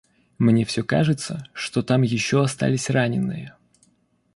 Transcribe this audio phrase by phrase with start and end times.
[0.39, 3.55] Мне все кажется, что там еще остались раненые.